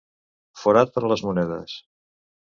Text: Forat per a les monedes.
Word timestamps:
Forat 0.61 0.95
per 0.95 1.03
a 1.03 1.11
les 1.11 1.23
monedes. 1.27 1.75